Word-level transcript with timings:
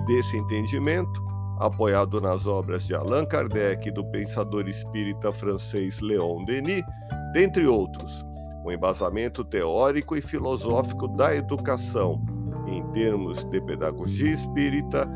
Desse 0.07 0.37
entendimento, 0.37 1.23
apoiado 1.59 2.21
nas 2.21 2.47
obras 2.47 2.87
de 2.87 2.95
Allan 2.95 3.27
Kardec 3.27 3.89
e 3.89 3.93
do 3.93 4.05
pensador 4.11 4.69
espírita 4.69 5.33
francês 5.33 6.01
Léon 6.01 6.45
Denis, 6.45 6.85
dentre 7.33 7.67
outros, 7.67 8.25
o 8.65 8.71
embasamento 8.71 9.45
teórico 9.45 10.17
e 10.17 10.23
filosófico 10.23 11.09
da 11.09 11.35
educação, 11.35 12.23
em 12.69 12.83
termos 12.93 13.43
de 13.45 13.61
pedagogia 13.63 14.33
espírita, 14.33 15.09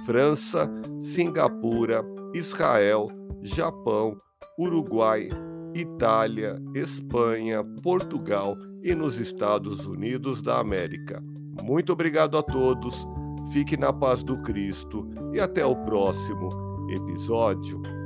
França, 0.04 0.68
Singapura, 1.00 2.04
Israel, 2.34 3.12
Japão, 3.42 4.20
Uruguai, 4.58 5.28
Itália, 5.72 6.60
Espanha, 6.74 7.62
Portugal 7.80 8.56
e 8.82 8.92
nos 8.92 9.20
Estados 9.20 9.86
Unidos 9.86 10.42
da 10.42 10.58
América. 10.58 11.22
Muito 11.62 11.92
obrigado 11.92 12.36
a 12.36 12.42
todos, 12.42 13.06
fique 13.52 13.76
na 13.76 13.92
paz 13.92 14.24
do 14.24 14.42
Cristo 14.42 15.08
e 15.32 15.38
até 15.38 15.64
o 15.64 15.76
próximo 15.76 16.67
episódio. 16.88 17.97